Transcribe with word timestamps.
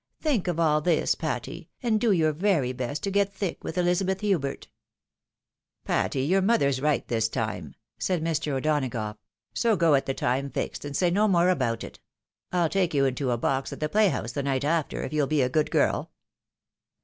Think 0.19 0.47
of 0.47 0.59
ali 0.59 0.83
this, 0.95 1.13
Patty, 1.13 1.69
and 1.83 2.01
do 2.01 2.11
your 2.11 2.31
very 2.33 2.73
best 2.73 3.03
to 3.03 3.11
get 3.11 3.31
thick 3.31 3.63
with 3.63 3.77
Elizabeth 3.77 4.21
Hubert."" 4.21 4.67
Patty, 5.85 6.21
your 6.23 6.41
mother's 6.41 6.81
right 6.81 7.07
this 7.07 7.29
time," 7.29 7.75
said 7.99 8.23
Mr. 8.23 8.53
O'Dona 8.53 8.89
gough, 8.89 9.17
"so 9.53 9.75
go 9.75 9.93
at 9.93 10.07
the 10.07 10.15
time 10.15 10.49
fixed, 10.49 10.85
and 10.85 10.97
say 10.97 11.11
no 11.11 11.27
more 11.27 11.49
about 11.49 11.83
it. 11.83 11.99
I'U 12.51 12.67
take 12.67 12.95
you 12.95 13.05
into 13.05 13.29
a 13.29 13.37
box 13.37 13.71
at 13.71 13.79
the 13.79 13.89
playhouse 13.89 14.31
the 14.31 14.41
night 14.41 14.63
after, 14.65 15.03
if 15.03 15.13
you'll 15.13 15.27
be 15.27 15.43
a 15.43 15.49
good 15.49 15.69
girl." 15.69 16.09